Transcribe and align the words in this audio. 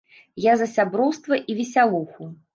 Я 0.45 0.53
за 0.61 0.67
сяброўства 0.75 1.39
і 1.53 1.59
весялуху. 1.61 2.21